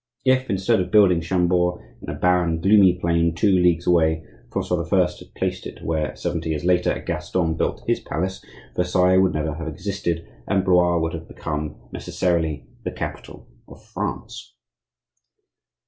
[0.25, 4.97] If, instead of building Chambord in a barren, gloomy plain two leagues away, Francois I.
[5.05, 8.43] had placed it where, seventy years later, Gaston built his palace,
[8.75, 14.55] Versailles would never have existed, and Blois would have become, necessarily, the capital of France.